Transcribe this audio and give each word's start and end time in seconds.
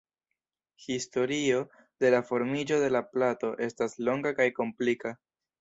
Historio 0.91 1.59
de 2.03 2.11
la 2.17 2.21
formiĝo 2.31 2.81
de 2.85 2.89
la 2.97 3.05
plato 3.13 3.53
estas 3.69 3.97
longa 4.09 4.37
kaj 4.41 4.53
komplika. 4.63 5.17